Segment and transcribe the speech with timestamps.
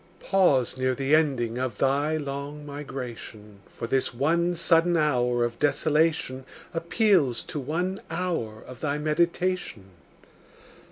[0.19, 6.43] Pause near the ending of thy long migration; For this one sudden hour of desolation
[6.73, 9.91] Appeals to one hour of thy meditation.